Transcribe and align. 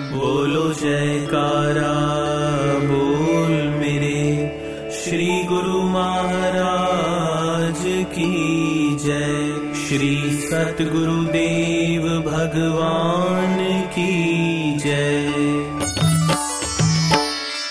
बोलो 0.00 0.72
जयकारा, 0.72 1.92
बोल 2.84 3.52
मेरे 3.52 4.90
श्री 4.90 5.44
गुरु 5.44 5.82
महाराज 5.82 7.82
की 7.86 8.98
जय। 9.04 9.74
श्री 9.74 10.40
सतगुरुदेव 10.40 12.02
भगवान 12.02 13.88
की 13.88 14.78
जय। 14.78 15.30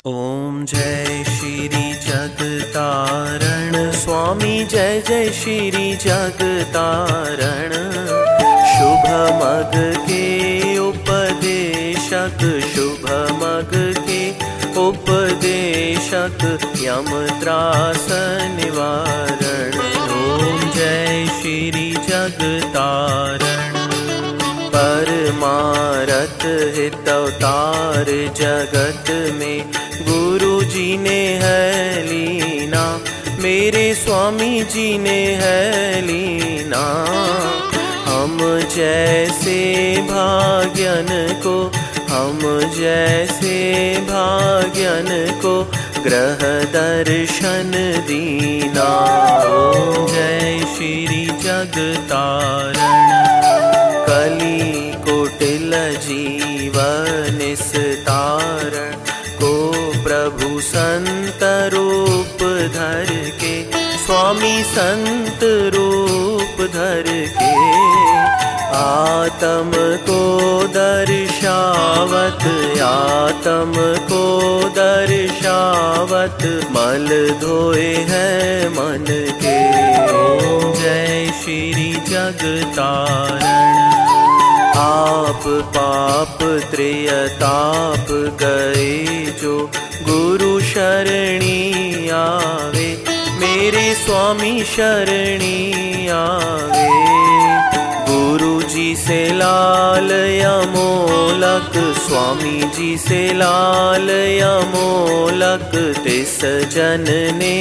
ओम 0.06 0.66
जय 0.66 1.24
श्री 1.24 1.94
जगतारण, 1.94 3.92
स्वामी 3.92 4.66
जय 4.66 5.04
जय 5.08 5.30
श्री 5.30 5.96
जगतारण। 5.96 7.72
शुभ 8.72 9.42
मग 9.42 9.94
उपदेशक 16.52 16.84
यम 16.84 17.06
त्रास 17.40 18.08
निवारण 18.56 19.76
ओम 20.12 20.58
जय 20.76 21.26
श्री 21.36 21.92
जगतारण। 22.08 23.78
परमारथ 24.74 26.46
हितवतार 26.78 28.12
जगत 28.42 29.12
में 29.34 29.72
गुरु 30.10 30.62
जी 30.64 30.98
ने 30.98 31.22
है 31.44 32.04
लीना 32.06 32.84
मेरे 33.40 33.94
स्वामी 33.96 34.62
जी 34.74 34.98
ने 34.98 35.20
है 35.42 36.02
लीना 36.02 36.84
हम 38.08 38.38
जैसे 38.76 39.60
भाग्यन 40.10 41.08
को, 41.44 41.56
हम 42.10 42.40
जैसे 42.76 43.56
भाग्यन 44.10 45.08
को 45.42 45.54
ग्रह 46.04 46.64
दर्शन 46.64 47.72
दीना। 48.08 48.90
जय 50.14 50.66
श्री 50.76 51.26
जगतारण। 51.26 52.92
कली 54.08 54.92
कोटिल 54.92 55.72
जीवन 56.00 57.56
तारण 58.08 58.92
को 59.42 59.72
प्रभु 60.04 60.62
संत 60.62 61.40
रूप 61.74 62.44
धर 62.74 63.08
के, 63.44 63.72
स्वामी 63.98 64.64
संत 64.64 65.40
रूप 65.76 66.62
धर 66.62 67.04
के। 67.40 67.82
आत्म 68.82 69.72
को 69.76 70.22
दर्शावत 71.52 72.44
आत्म 72.82 73.74
को 74.10 74.26
दर्शावत 74.76 76.44
मल 76.72 77.08
धोए 77.42 77.94
है 78.10 78.70
मन 78.70 79.06
के। 79.42 79.58
जय 80.82 81.32
श्री 81.42 81.92
जगतारण। 82.08 83.44
आप 84.80 85.44
पाप 85.76 86.38
त्रियताप 86.72 88.08
गए 88.44 89.06
जो 89.42 89.58
गुरु 90.10 90.60
शरणी 90.62 92.10
आवे 92.10 92.90
मेरे 93.42 93.94
स्वामी 93.96 94.64
शरणी 94.64 96.08
आवे 96.08 96.90
गुरु 98.42 98.62
जी 98.62 98.96
से 98.96 99.18
लाल 99.34 100.12
यमोलक 100.12 101.74
स्वामी 101.98 102.62
जी 102.76 102.98
से 102.98 103.34
लाल 103.34 104.10
यमोलक 104.10 105.72
तिस 106.04 106.40
जन 106.74 107.06
ने 107.38 107.58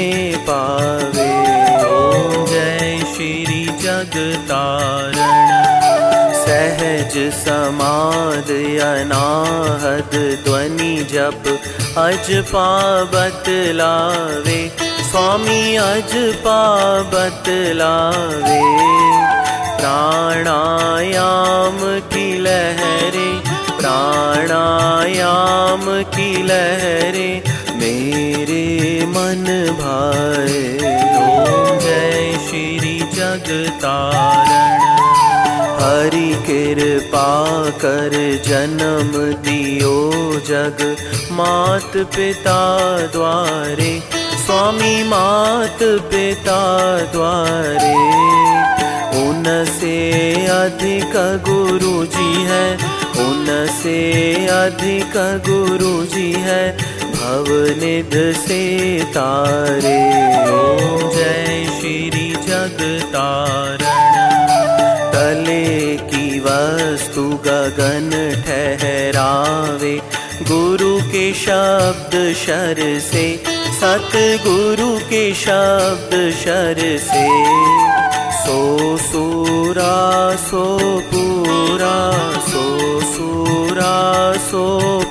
पावे। 0.49 1.27
ओम 1.89 2.47
जय 2.47 2.97
श्री 3.15 3.65
जगतारण। 3.83 5.19
सहज 6.41 7.19
समाद 7.35 8.51
अनाहद 8.87 10.17
ध्वनि 10.45 10.97
जप 11.13 11.53
अज 11.99 12.33
लावे। 13.77 14.61
स्वामी 15.11 15.77
अज 15.77 16.17
लावे 17.77 18.61
प्राणायाम 19.81 22.01
की 22.01 22.39
लहरे, 22.39 23.41
प्राणायाम 23.79 26.03
की 26.03 26.43
लहरे 26.43 27.43
मेरे 27.77 29.07
मन 29.07 29.77
भाए। 29.81 30.79
ओम 31.17 31.79
जय 31.79 32.39
श्री 32.49 33.09
जगतारण। 33.13 34.81
हरि 35.81 36.43
कृपा 36.47 37.71
कर 37.71 38.43
जन्म 38.47 39.33
दियो 39.33 40.41
जग। 40.47 40.97
मात 41.33 41.97
पिता 41.97 43.07
द्वारे, 43.07 44.03
स्वामी 44.47 45.05
मात 45.05 45.79
पिता 45.83 47.03
द्वारे। 47.13 48.80
उनसे 49.41 50.33
अधिक 50.47 51.13
गुरु 51.49 52.07
जी 52.07 52.43
है, 52.43 52.75
उनसे 53.29 54.33
अधिक 54.47 55.13
गुरु 55.49 56.07
जी 56.07 56.33
है, 56.33 56.77
भवनिध 57.01 58.37
से 58.37 58.99
तारे। 59.05 60.01
जय 61.17 61.67
श्री 61.81 62.33
जग 62.33 62.41
जगतारण। 62.41 63.85
तले 65.13 65.97
की 65.97 66.41
वस्तु 66.41 67.23
गगन 67.23 68.11
ठहरावे, 68.47 70.03
गुरु 70.43 71.01
के 71.03 71.35
शब्द 71.35 72.35
शर 72.35 73.01
से 73.13 73.43
सत 73.81 74.11
गुरु 74.47 74.99
के 74.99 75.35
शब्द 75.35 76.35
शर 76.45 76.99
से। 77.03 78.00
सो 78.51 78.97
सूरा 78.99 79.97
सो 80.37 80.63
सूरा 83.11 83.93
सो 84.47 84.65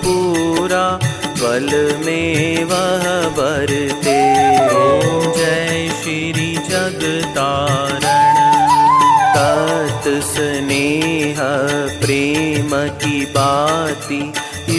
पूरा 0.05 1.00
बल 1.41 1.69
में 2.05 2.63
वह 2.63 3.05
बरते 3.38 4.17
ओम 4.79 5.31
जय 5.38 5.88
श्री 6.01 6.51
जगतारण। 6.69 8.07
तत् 9.38 10.11
स्नेह 10.25 11.41
प्रेम 12.01 12.69
की 13.00 13.25
बाती। 13.25 14.21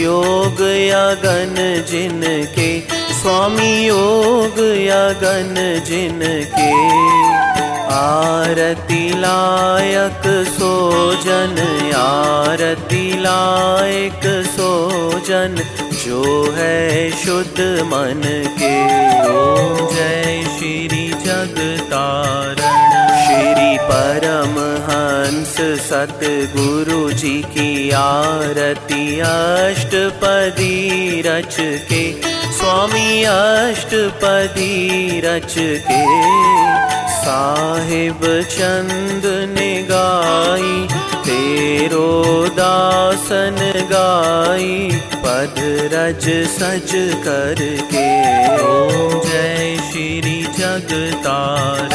योग 0.03 0.61
यगन 0.61 1.85
जिनके 1.89 2.79
स्वामी 3.21 3.87
योग 3.87 4.59
यगन 4.77 5.55
जिनके 5.85 6.69
आरती 7.91 9.03
लायक 9.21 10.25
सोजन 10.49 11.57
आरती 11.95 13.05
लायक 13.21 14.25
सोजन 14.47 15.55
जो 16.03 16.21
है 16.57 16.79
शुद्ध 17.23 17.59
मन 17.91 18.21
के 18.59 18.71
ओम 19.31 19.75
जय 19.95 20.43
श्री 20.57 21.07
जगतारण। 21.25 22.69
श्री 23.25 23.77
परम 23.89 24.55
हंस 24.87 25.55
सतगुरु 25.89 27.01
जी 27.21 27.37
की 27.55 27.69
आरती 27.97 29.19
अष्टपदी 29.19 30.77
रच 31.27 31.55
के 31.91 32.03
स्वामी 32.57 33.23
अष्टपदी 33.35 34.73
रच 35.25 35.55
के 35.89 36.01
साहिब 37.21 38.21
चंद 38.51 39.25
ने 39.49 39.71
गाई 39.89 40.87
तेरो 41.25 42.07
दासन 42.51 43.59
गाई, 43.91 44.77
पद 45.25 45.59
रज 45.93 46.25
सज 46.53 46.91
करके। 47.25 48.07
ओम 48.63 49.19
जय 49.21 49.77
श्री 49.89 50.37
जगतारण, 50.57 51.93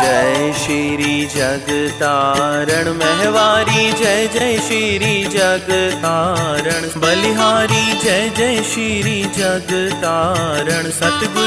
जय 0.00 0.52
श्री 0.58 1.14
जगतारण। 1.34 2.90
महवारी, 2.94 3.92
जय 3.92 4.28
जय 4.34 4.58
श्री 4.58 5.12
जगतारण। 5.34 6.88
बलिहारी, 7.00 7.84
जय 8.04 8.30
जय 8.36 8.62
श्री 8.62 9.22
जगतारण। 9.36 10.90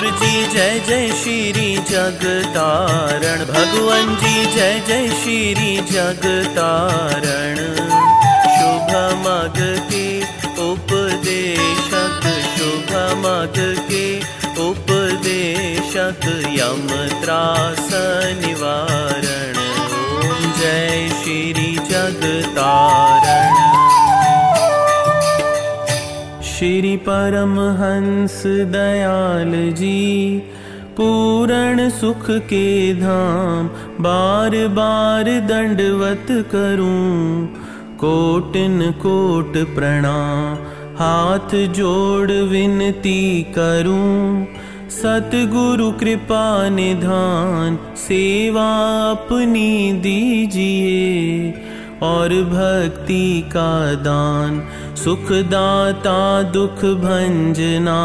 सतगुरु 0.03 0.19
जी, 0.19 0.47
जय 0.47 0.79
जय 0.87 1.07
श्री 1.07 1.75
जगतारण। 1.89 3.43
भगवान 3.45 4.15
जी, 4.15 4.45
जय 4.45 4.81
जय 4.87 5.07
श्री 5.07 5.75
जगतारण। 5.91 7.55
शुभ 8.55 8.91
मग 9.21 9.59
के 9.91 10.07
उपदेशक, 10.71 12.27
शुभ 12.57 12.91
मग 13.23 13.59
के 13.91 14.05
उपदेशक 14.69 16.25
यम 16.59 16.87
त्रास 17.21 17.89
निवारण। 18.43 19.61
ओम 19.99 20.51
जय 20.59 21.09
श्री 21.23 21.79
जगतारण। 21.91 23.72
श्री 26.63 26.97
परमहंस 26.97 28.43
दयाल 28.45 29.51
जी 29.71 30.37
पूर्ण 30.97 31.89
सुख 31.89 32.29
के 32.31 32.93
धाम 32.93 33.67
बार 34.03 34.55
बार 34.67 35.23
दंडवत 35.23 36.27
करूं। 36.29 37.45
कोटिन 37.97 38.79
कोट 38.91 39.57
प्रणाम 39.75 40.55
हाथ 40.95 41.55
जोड़ 41.73 42.31
विनती 42.31 43.43
करूं। 43.57 44.45
सतगुरु 44.89 45.91
कृपा 45.91 46.69
निधान 46.69 47.77
सेवा 47.97 48.69
अपनी 49.11 49.93
दीजिए 49.93 51.53
और 52.03 52.29
भक्ति 52.51 53.43
का 53.47 53.93
दान 54.03 54.61
सुखदाता 54.95 56.19
दुख 56.51 56.85
भंजना। 57.01 58.01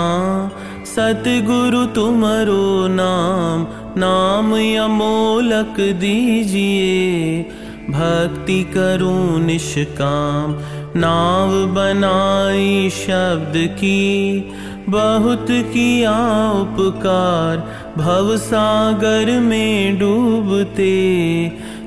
सतगुरु 0.86 1.84
तुमरो 1.86 2.88
नाम 2.90 3.66
नाम 4.00 4.54
यमोलक 4.56 5.80
दीजिए। 6.00 7.42
भक्ति 7.90 8.62
करूं 8.74 9.38
निष्काम 9.38 10.56
नाव 11.00 11.52
बनाई 11.74 12.90
शब्द 12.90 13.54
की। 13.56 14.04
बहुत 14.88 15.46
किया 15.50 16.16
उपकार 16.52 17.56
भव 17.98 18.36
सागर 18.36 19.30
में 19.40 19.98
डूबते 19.98 20.92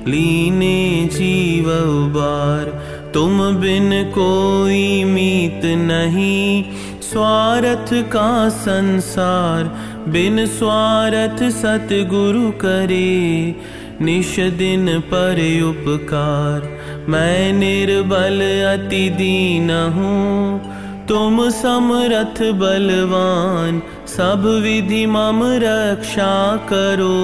लीने 0.08 1.08
जीव 1.12 1.66
बार 2.14 2.70
तुम 3.14 3.38
बिन 3.56 3.90
कोई 4.12 5.04
मीत 5.04 5.64
नहीं। 5.64 6.64
स्वार्थ 7.02 7.92
का 8.12 8.48
संसार 8.48 9.64
बिन 10.08 10.46
स्वार्थ 10.48 11.42
सतगुरु 11.52 12.50
करे। 12.50 13.54
निश 14.00 14.38
दिन 14.58 14.86
पर 15.12 15.40
उपकार 15.62 16.68
मैं 17.08 17.52
निर्बल 17.52 18.40
अति 18.68 19.08
दीन 19.10 19.70
हूँ। 19.70 20.60
तुम 21.08 21.48
समरथ 21.50 22.42
बलवान 22.52 23.82
सब 24.08 24.42
विधि 24.62 25.04
मम 25.06 25.40
रक्षा 25.62 26.34
करो 26.68 27.20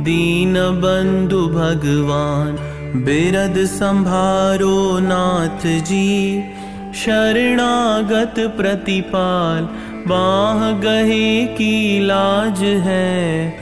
दीन 0.00 0.54
बंधु 0.54 1.40
भगवान 1.48 2.56
बिरद 3.04 3.56
संभारो 3.66 4.98
नाथ 4.98 5.66
जी। 5.82 6.42
शरणागत 6.94 8.34
प्रतिपाल 8.56 9.68
बाह 10.08 10.70
गहे 10.80 11.44
की 11.46 12.00
लाज 12.00 12.62
है। 12.62 13.54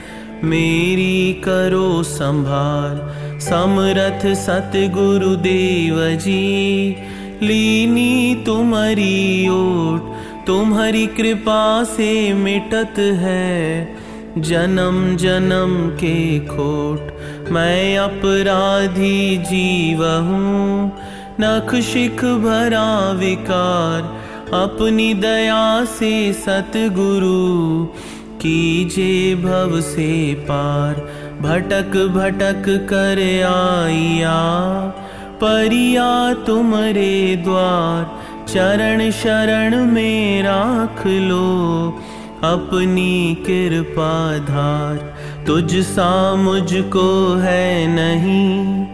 मेरी 0.43 1.33
करो 1.33 2.03
संभाल 2.03 2.99
समरथ 3.39 4.25
सतगुरु 4.35 5.35
देव 5.35 5.99
जी। 6.15 6.95
लीनी 7.41 8.43
तुम्हारी 8.45 9.47
ओट 9.49 10.13
तुम्हारी 10.47 11.07
कृपा 11.07 11.83
से 11.83 12.33
मिटत 12.33 12.99
है 12.99 14.04
जन्म 14.37 15.15
जन्म 15.15 15.89
के 15.89 16.39
खोट। 16.39 17.19
मैं 17.51 17.97
अपराधी 17.97 19.37
जीव 19.37 20.05
हूँ। 20.05 20.97
नख 21.41 21.75
शिख 21.75 22.25
भरा 22.25 23.11
विकार। 23.11 24.01
अपनी 24.53 25.13
दया 25.13 25.85
से 25.85 26.33
सतगुरु। 26.33 27.85
कीजे 28.37 29.35
भव 29.35 29.81
से 29.81 30.33
पार। 30.33 30.93
भटक 31.41 31.97
भटक 32.15 32.87
कर 32.89 33.17
आइया। 33.83 34.43
परिया 35.43 36.33
तुमरे 36.33 37.35
द्वार। 37.35 38.25
चरण 38.47 39.11
शरण 39.11 39.85
में 39.85 40.43
राख 40.43 41.07
लो 41.07 41.99
अपनी 42.43 43.35
कृपा 43.35 44.37
धार 44.37 44.97
तुझ 45.47 45.75
सा 45.75 46.35
मुझको 46.35 47.35
है 47.35 47.87
नहीं 47.87 48.87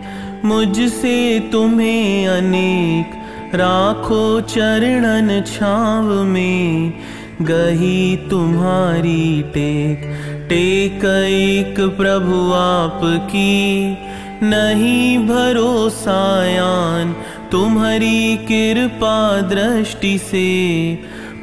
मुझसे 0.46 1.40
तुम्हें 1.52 2.28
अनेक 2.28 3.22
राखो 3.56 4.42
चरणन 4.42 5.44
छाव 5.48 6.24
में 6.24 6.94
गही 7.42 8.18
तुम्हारी 8.30 9.42
टेक। 9.42 10.02
टेक 10.50 11.06
एक 11.06 11.80
प्रभु 11.98 12.52
आपकी 12.54 13.98
नहीं 14.44 15.18
भरोसायान 15.28 17.14
तुम्हारी 17.52 18.38
कृपा 18.38 19.42
दृष्टि 19.42 20.18
से 20.18 20.50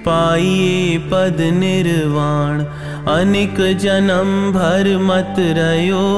पाइए 0.09 0.99
पद 1.13 1.41
निर्वाण। 1.55 2.65
अनिक 3.11 3.61
जन्म 3.79 4.31
भर 4.53 4.97
मत 5.03 5.35
रयो 5.59 6.09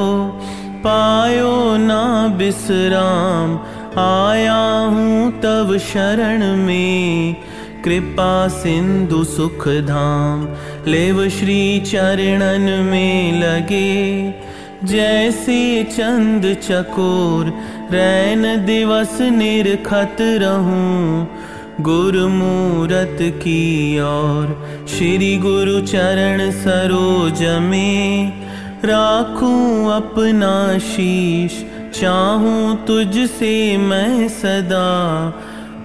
पायो 0.85 1.55
ना 1.79 2.03
बिसराम 2.39 3.59
आया 4.01 4.61
हूँ 4.93 5.31
तब 5.41 5.77
शरण 5.83 6.45
में। 6.57 7.37
कृपा 7.85 8.33
सिंधु 8.49 9.23
सुख 9.25 9.67
धाम 9.87 10.47
लेव 10.87 11.29
श्री 11.29 11.61
चरणन 11.87 12.69
में 12.85 13.41
लगे। 13.41 13.91
जैसे 14.85 15.61
चंद 15.93 16.45
चकोर 16.63 17.53
रैन 17.93 18.45
दिवस 18.67 19.19
निरखत 19.33 20.17
रहूं 20.43 21.25
गुरुमूरत 21.83 23.19
की 23.43 23.99
ओर 24.01 24.49
श्री 24.89 25.37
गुरु 25.39 25.81
चरण 25.87 26.51
सरोज 26.53 27.43
में 27.63 28.33
राखूं 28.85 29.91
अपना 29.93 30.57
शीश 30.87 31.61
चाहूं 32.01 32.75
तुझसे 32.87 33.55
मैं 33.79 34.29
सदा 34.29 34.89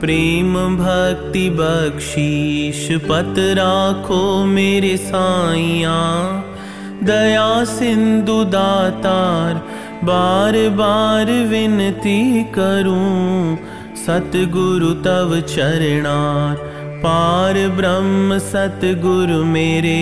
प्रेम 0.01 0.53
भक्ति 0.77 1.49
बख्शीश 1.59 2.87
पत 3.03 3.39
राखो 3.57 4.23
मेरे 4.47 4.95
साइया 4.97 5.95
दया 7.03 7.47
सिंधु 7.69 8.43
दातार 8.51 9.63
बार 10.03 10.57
बार 10.77 11.31
विनती 11.49 12.43
करूं 12.53 13.55
सतगुरु 13.95 14.89
तव 15.03 15.29
चरणार 15.41 16.55
पार 17.03 17.57
ब्रह्म 17.69 18.37
सतगुरु 18.37 19.43
मेरे। 19.45 20.01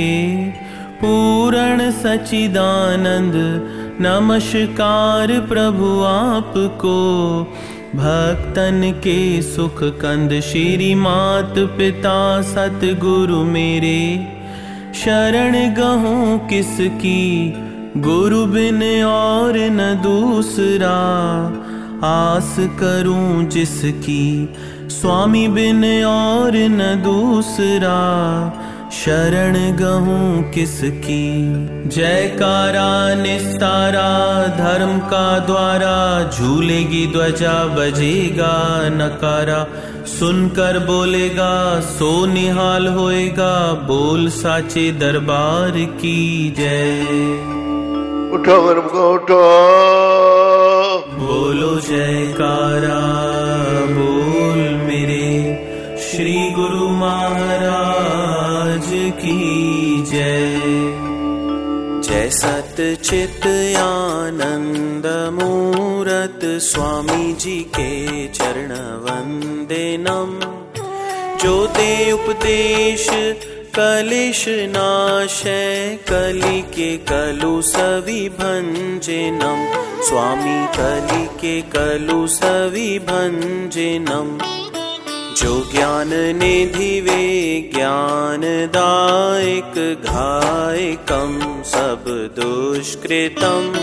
पूर्ण 1.02 1.92
सचिदानंद 1.92 3.34
नमस्कार 4.02 5.32
प्रभु 5.50 5.90
आपको। 6.04 6.98
भक्तन 7.96 8.82
के 8.98 9.42
सुख 9.42 9.84
कंद 9.84 10.40
श्री 10.40 10.96
मात 10.96 11.54
पिता 11.78 12.42
सतगुरु 12.42 13.44
मेरे। 13.44 14.00
शरण 14.96 15.74
गहूँ 15.74 16.48
किसकी 16.48 17.54
गुरु 17.98 18.46
बिन 18.46 18.82
और 19.04 19.58
न 19.72 19.94
दूसरा 20.04 20.96
आस 22.06 22.56
करूँ 22.60 23.44
जिसकी 23.46 24.50
स्वामी 24.82 25.48
बिन 25.48 26.04
और 26.04 26.52
न 26.56 27.02
दूसरा। 27.04 28.00
शरण 28.92 29.78
गहूँ 29.78 30.52
किसकी? 30.52 31.46
जयकारा 31.90 33.16
निस्तारा, 33.16 34.48
धर्म 34.48 35.00
का 35.00 35.40
द्वारा, 35.40 36.32
झूलेगी 36.32 37.08
ध्वजा 37.08 37.66
बजेगा 37.66 38.82
नकारा। 38.90 39.68
सुनकर 40.06 40.80
बोलेगा, 40.80 41.80
सो 41.80 42.26
निहाल 42.26 42.88
होएगा, 42.88 43.74
बोल 43.74 44.30
साचे 44.30 44.92
दरबार 44.92 45.72
की 45.72 46.54
जय। 46.58 47.02
उठो 48.34 48.82
को 48.82 49.14
उठो। 49.14 50.43
बोलो 51.12 51.80
जयकारा 51.80 53.00
बोल 53.96 54.60
श्री 55.98 56.52
गुरु 56.52 56.88
महाराज 56.90 58.88
की 58.92 60.04
जय। 60.12 60.58
जय 62.08 62.30
सत 62.30 62.76
चित 63.04 63.48
आनंद 63.78 65.06
मूरत 65.34 66.40
स्वामी 66.44 67.34
जी 67.34 67.60
के 67.60 68.28
चरण 68.28 68.72
दे 71.68 72.12
उपदेश 72.12 73.10
कलिश 73.76 74.46
नाशय 74.50 76.00
कलि 76.10 76.62
के 76.62 76.98
कलु 76.98 77.62
सवि 77.62 78.30
भंजनम 78.30 79.82
स्वामी 80.04 80.68
कलि 80.78 81.26
के 81.26 81.62
कलु 81.62 82.28
सवि 82.28 83.00
भंजनम 83.00 84.38
जो 85.36 85.72
ज्ञान 85.72 86.10
निधि 86.14 87.02
वे 87.02 87.72
ज्ञान 87.76 88.42
दायक 88.78 90.02
घायकम, 90.06 91.64
सब 91.64 92.06
दुष्कृतम। 92.40 93.74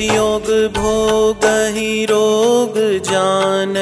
योग 0.00 0.44
भोग 0.74 1.44
ही 1.44 2.04
रोग 2.04 2.74
जान, 3.04 3.74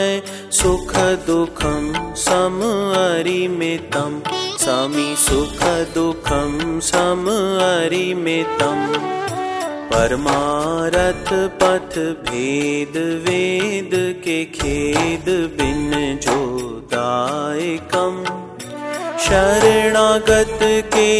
सुख 0.51 0.97
दुखम 1.27 2.15
सम 2.17 2.61
अरिमितम। 2.97 4.23
समी 4.63 5.15
सुखदुःखं 5.19 5.93
दुखं 5.95 6.81
समरिमितम् 6.81 8.83
परमारथ 9.93 11.33
पथ 11.63 11.97
भेद 12.29 12.97
वेद 13.25 13.91
के 14.25 14.45
खेद 14.45 15.25
बिन 15.57 16.19
जोदायकम् 16.23 18.25
शरणागत 19.25 20.59
के 20.95 21.11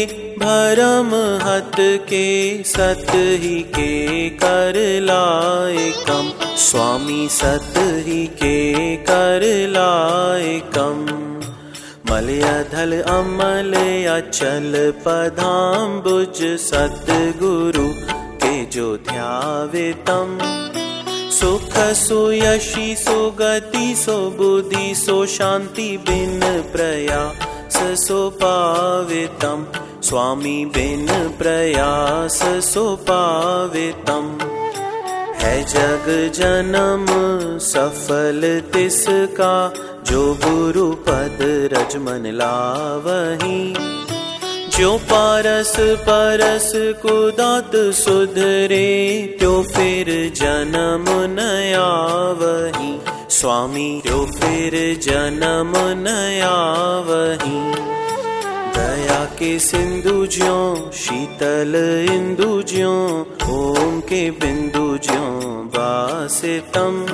भरम 0.45 1.11
हत 1.43 1.75
के 2.09 2.63
सत 2.63 3.11
ही 3.43 3.59
के 3.75 4.29
कर 4.29 4.73
करलायकं। 4.73 6.31
स्वामी 6.57 7.27
सत 7.31 7.73
ही 7.77 8.25
के 8.27 8.95
कर 8.95 9.41
लायकम् 9.69 11.32
मलयधल 12.09 12.93
अमल 13.01 13.73
अचल 14.11 14.73
पदाम्बुज 15.05 16.41
सतगुरु 16.61 17.87
के 18.43 18.53
जो 18.75 18.95
ध्यावे 19.09 19.91
तम 20.07 20.37
सुख 21.37 21.77
सुयशी 21.99 22.95
सुगति 22.95 23.95
सो 23.97 24.17
बुद्धि, 24.37 24.93
सो 24.95 25.25
शांति 25.35 25.87
बिन 26.09 26.39
प्रयास, 26.73 27.77
सो 28.05 28.29
पावे 28.43 29.25
तम 29.41 29.65
स्वामी 30.03 30.65
बिन 30.75 31.07
प्रयास, 31.39 32.39
सो 32.73 32.85
पावे 33.09 33.91
तम 34.07 34.37
है 35.41 35.55
जग 35.73 36.05
जन्म 36.35 37.05
सफल 37.61 38.41
तिसका 38.73 39.55
जो 40.07 40.33
गुरु 40.45 40.91
पद 40.91 41.37
रजमन 41.73 42.23
लावही। 42.25 43.73
जो 44.77 44.97
पारस 44.97 45.75
परस 45.79 46.71
को 46.75 47.31
दात 47.31 47.71
सुधरे, 47.75 49.27
त्यो 49.39 49.63
फिर 49.63 50.33
जन्म 50.35 51.05
नया 51.09 51.89
वही 52.31 52.99
स्वामी, 53.29 54.01
त्यो 54.03 54.25
फिर 54.25 54.99
जन्म 55.03 55.73
नया 55.77 56.55
वही 57.07 57.93
दया 58.77 59.25
के 59.25 59.59
सिंधु 59.59 60.25
ज्यो, 60.25 60.91
शीतल 60.93 61.73
इंदु 62.11 62.61
ज्यो, 62.61 62.95
ओम 63.49 63.99
के 63.99 64.31
बिंदु 64.31 64.97
ज्यो 64.97 65.29
बासे 65.75 66.59
तम 66.59 67.05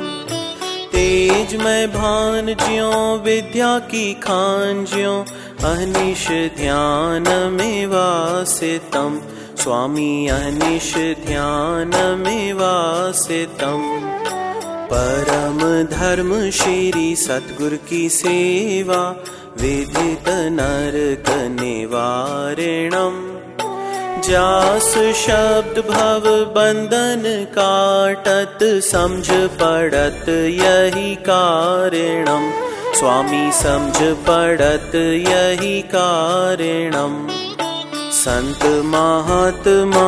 तेज 1.30 1.56
में 1.56 1.90
भान 1.90 2.46
ज्यो, 2.46 3.18
विद्या 3.18 3.80
की 3.80 4.14
खान 4.14 4.86
ज्यो। 4.86 5.26
अहनिश 5.68 6.28
ध्यान 6.58 7.52
में 7.54 7.86
वासितम। 7.86 9.22
स्वामी 9.58 10.28
अहनिश 10.28 10.96
ध्यान 10.98 11.92
में 12.26 12.54
वासितम। 12.54 14.00
परम 14.94 15.84
धर्म 15.98 16.50
श्री 16.50 17.16
सतगुर 17.16 17.80
की 17.90 18.10
सेवा, 18.10 19.24
विदित 19.62 20.30
नरक 20.30 21.30
निवारणम। 21.62 23.40
जास 24.24 24.94
शब्द 25.16 25.80
भव 25.90 26.26
बंधन 26.56 27.24
काटत 27.58 28.64
समझ 28.84 29.30
पड़त 29.32 30.30
यही 30.30 31.16
कारणम। 31.16 32.50
स्वामी 32.96 33.52
समझ 33.52 33.98
पड़त 34.28 34.96
यही 34.96 35.82
कारणम। 35.82 37.28
संत 38.12 38.66
महात्मा 38.86 40.08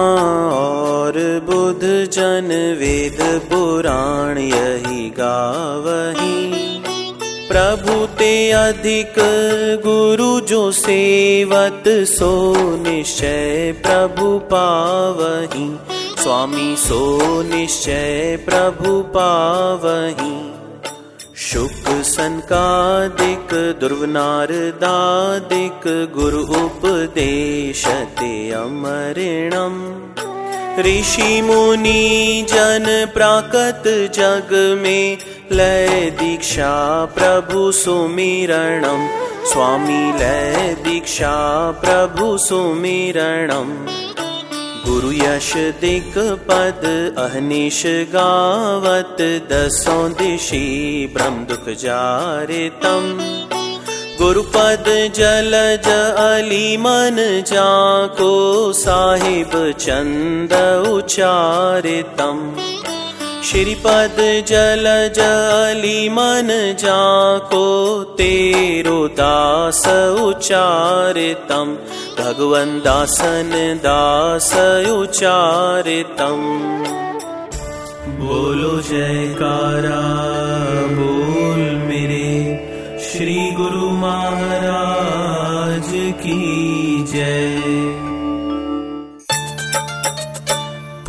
और 0.56 1.14
बुद्ध 1.50 1.84
जन 2.14 2.50
वेद 2.80 3.22
पुराण 3.52 4.38
यही 4.38 5.10
गावही 5.10 6.71
प्रभु 7.52 8.06
ते 8.06 8.52
अधिक 8.52 9.14
गुरु 9.84 10.40
जो 10.40 10.72
सेवत 10.72 11.84
सो 11.88 12.54
निश्चय 12.78 13.76
प्रभु 13.84 14.42
पावही। 14.54 15.80
स्वामी 16.24 16.78
सो 16.78 17.42
निश्चय 17.42 18.40
प्रभु 18.46 19.02
पावही। 19.02 20.54
शुक 21.38 21.90
सनकादिक 21.90 23.80
दुर्वनारदादिक 23.80 26.12
गुरु 26.16 26.40
उपदेश 26.40 27.86
ते 28.20 28.52
अमरिणम। 28.52 30.02
ऋषि 30.80 31.42
मुनि 31.42 32.46
जन 32.50 33.12
प्राकत 33.14 33.84
जग 34.16 34.78
में 34.82 35.18
लय 35.52 36.10
दीक्षा 36.20 36.74
प्रभु 37.06 37.72
सुमिरणम। 37.72 39.02
स्वामी 39.46 40.04
लय 40.20 40.76
दीक्षा 40.84 41.32
प्रभु 41.72 42.38
सुमिरणम। 42.38 43.74
गुरु 44.86 45.12
यश 45.12 45.52
दिक 45.82 46.14
पद 46.48 46.86
अहनिश 47.18 47.82
गावत 48.14 49.18
दसों 49.52 50.12
दिशी 50.14 50.64
ब्रह्म 51.14 51.46
दुख 51.46 51.70
जारे 51.84 52.70
तम। 52.84 53.04
गुरुपद 54.22 54.86
जलज 55.16 55.88
अली 56.20 56.78
मन 56.78 57.18
जाको 57.48 58.34
साहिब 58.74 59.52
चंद 59.80 60.54
उचारितम 60.88 62.40
श्रीपद 63.50 64.18
जलज 64.48 65.20
अली 65.20 66.10
मन 66.16 66.50
जाको 66.80 67.64
तेरो 68.18 68.98
दास 69.20 69.82
उचारितम 70.26 71.74
भगवन 72.20 72.80
दासन 72.86 73.52
दास 73.86 74.52
उचारितम 74.92 76.46
बोलो 78.22 78.78
जयकारा 78.92 80.00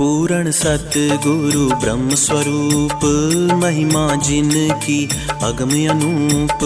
पूर्ण 0.03 0.51
सतगुरु 0.51 1.67
ब्रह्म 1.81 2.15
स्वरूप 2.23 3.05
महिमा 3.61 4.03
जिनकी 4.29 4.99
अगम 5.49 5.71
अनूप 5.93 6.65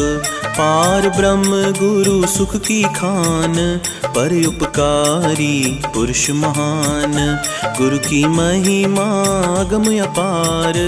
पार 0.56 1.08
ब्रह्म 1.08 1.50
गुरु 1.72 2.26
सुख 2.26 2.56
की 2.56 2.82
खान, 2.82 3.80
पर 4.06 4.46
उपकारी 4.46 5.80
पुरुष 5.94 6.30
महान। 6.30 7.42
गुरु 7.78 7.98
की 7.98 8.24
महिमा 8.26 9.06
अगम 9.60 9.84
अपार, 10.00 10.78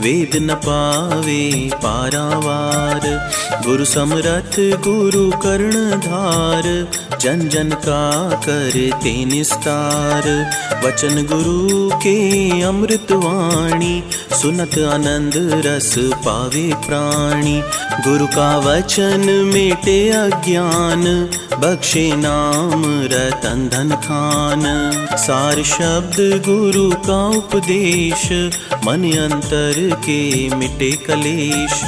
वेद 0.00 0.30
न 0.42 0.54
पावे 0.54 1.70
पारावार। 1.74 3.30
गुरु 3.66 3.84
समरथ 3.84 4.58
गुरु 4.88 5.30
कर्ण 5.30 5.90
धार, 6.00 6.88
जन 7.20 7.48
जन 7.48 7.70
का 7.70 8.30
करते 8.44 9.24
निस्तार 9.24 10.28
वचन 10.84 11.26
गुरु 11.32 11.90
के 11.96 12.16
अमृत 12.62 13.12
वाणी, 13.12 14.02
सुनत 14.32 14.78
आनंद 14.78 15.32
रस 15.66 15.94
पावे 15.98 16.74
प्राणी। 16.74 17.62
गुरु 18.08 18.26
का 18.26 18.58
वचन 18.58 19.13
मन 19.14 19.50
मेटे 19.54 20.10
अज्ञान, 20.10 21.28
बख्शे 21.52 22.12
नाम 22.16 22.82
रतन 22.86 23.68
धन 23.72 23.96
खान। 23.96 24.62
सार 25.16 25.62
शब्द 25.62 26.42
गुरु 26.48 26.90
का 26.90 27.28
उपदेश, 27.28 28.50
मन 28.84 29.12
अंतर 29.12 29.74
के 29.78 30.48
मिटे 30.56 30.92
कलेश। 30.92 31.82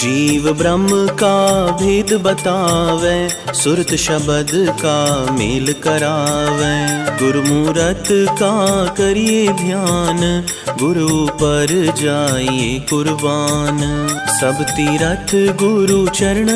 जीव 0.00 0.52
ब्रह्म 0.52 1.06
का 1.06 1.66
भेद 1.66 2.12
बतावे, 2.12 3.28
सुरत 3.54 3.94
शब्द 3.94 4.50
का 4.54 5.26
मेल 5.32 5.72
करावे। 5.72 7.10
गुरुमूरत 7.24 8.04
का 8.10 8.86
करिए 8.86 9.48
ध्यान, 9.48 10.44
गुरु 10.78 11.26
पर 11.26 11.66
जाइए 11.98 12.78
कुर्बान। 12.90 13.80
सब 14.40 14.62
तीरथ 14.62 15.56
गुरु 15.56 16.06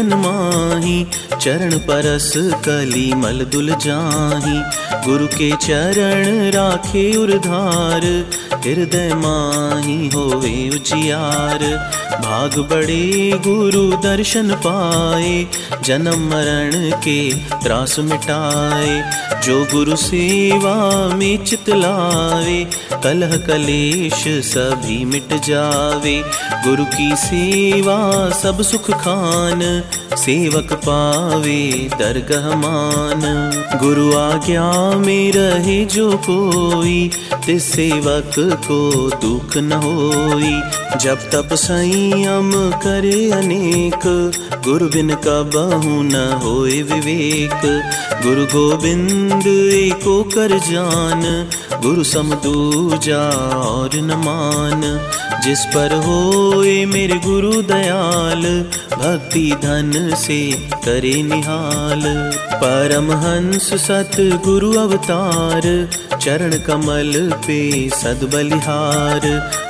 चरणन 0.05 0.15
माही, 0.15 1.07
चरण 1.41 1.79
परस 1.79 2.33
कली 2.37 3.15
मल 3.15 3.45
दुल 3.45 3.71
जाही। 3.71 4.59
गुरु 5.07 5.27
के 5.27 5.51
चरण 5.51 6.51
राखे 6.51 7.17
उर्धार 7.17 8.05
हृदय 8.55 9.13
माही 9.15 10.09
होवे 10.09 10.69
उजियार। 10.69 11.61
भाग 12.15 12.59
बड़े 12.59 13.41
गुरु 13.47 13.97
दर्शन 13.97 14.55
पाए, 14.67 15.47
जन्म 15.85 16.19
मरण 16.19 16.91
के 16.91 17.35
त्रास 17.35 17.99
मिटाए, 17.99 19.11
जो 19.45 19.65
गुरु 19.65 19.97
सेवा 19.97 21.09
में 21.17 21.45
चित 21.45 21.69
लावे, 21.69 22.67
कलह 23.05 23.37
कलेश 23.37 24.25
सभी 24.29 25.05
मिट 25.05 25.35
जावे। 25.45 26.23
गुरु 26.55 26.85
की 26.85 27.17
सेवा 27.17 28.31
सब 28.31 28.63
सुख 28.63 28.91
खान, 28.91 29.83
सेवक 30.17 30.73
पावे 30.73 31.91
दरगह 31.99 32.57
मान। 32.57 33.51
गुरु 33.81 34.17
आज्ञा 34.17 34.91
में 34.91 35.33
रहे 35.33 35.85
जो 35.85 36.17
कोई, 36.17 37.11
तिस 37.47 37.73
सेवक 37.73 38.33
को 38.39 39.11
दुख 39.11 39.57
न 39.57 39.73
होई। 39.73 40.61
जब 40.99 41.17
तप 41.17 41.55
संयम 42.05 42.53
करे 42.55 43.31
अनेक। 43.31 44.33
गुरु 44.65 44.87
बिन 44.87 45.15
कबहु 45.15 46.03
न 46.03 46.41
होए 46.43 46.83
विवेक। 46.83 47.83
गुरु 48.27 48.45
गोविंद 48.45 49.47
एको 49.73 50.23
कर 50.23 50.59
जान। 50.59 51.49
गुरु 51.83 52.05
सम 52.05 52.35
दूजा 52.35 53.31
और 53.57 53.91
न 53.95 54.13
मान। 54.25 55.11
जिस 55.45 55.65
पर 55.65 55.95
होए 55.95 56.85
मेरे 56.85 57.21
गुरु 57.27 57.63
दयाल, 57.63 58.43
भक्ति 58.99 59.53
धन 59.63 60.15
से 60.15 60.53
करे 60.85 61.23
निहाल। 61.23 62.03
परम 62.55 63.13
हंस 63.13 63.75
सत 63.75 64.41
गुरु 64.45 64.73
अवतार, 64.73 65.89
चरण 66.23 66.53
कमल 66.53 67.33
पे 67.47 67.89
सद 67.89 68.31
बलिहार। 68.33 69.21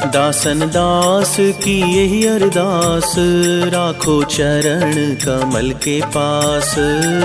दासन 0.06 0.58
दास 0.58 1.36
की 1.40 1.98
यही 1.98 2.23
अरदास, 2.26 3.14
राखो 3.74 4.22
चरण 4.22 5.14
कमल 5.14 5.70
के 5.70 6.00
पास, 6.00 6.74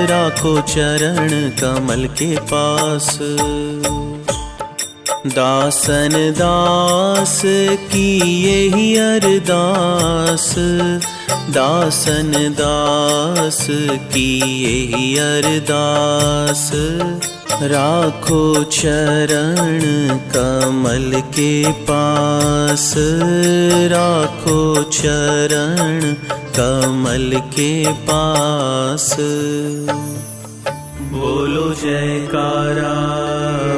राखो 0.10 0.62
चरण 0.62 1.50
कमल 1.50 2.08
के 2.08 2.38
पास। 2.40 3.20
दासन 5.28 6.10
दास 6.38 7.42
की 7.92 8.20
यही 8.44 8.98
अरदास, 8.98 10.56
दासन 11.32 12.56
दास 12.60 13.68
की 14.14 14.40
यही 14.64 15.18
अरदास। 15.18 16.72
राखो 17.52 18.64
चरण 18.64 19.80
कमल 20.30 21.22
के 21.22 21.72
पास, 21.72 22.94
राखो 23.92 24.84
चरण 24.84 26.14
कमल 26.60 27.40
के 27.40 27.92
पास। 27.92 29.16
बोलो 31.12 31.74
जयकारा, 31.74 32.98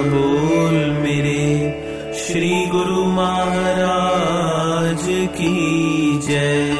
बोल 0.06 0.92
मेरे 0.92 2.14
श्री 2.14 2.68
गुरु 2.68 3.06
महाराज 3.06 5.06
की 5.10 6.22
जय। 6.28 6.71